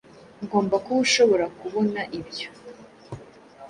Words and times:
Ugomba 0.43 0.75
kuba 0.83 0.99
ushobora 1.05 1.45
kubona 1.59 2.01
ibyo 2.19 2.47